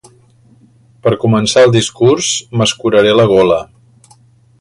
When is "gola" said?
3.33-3.61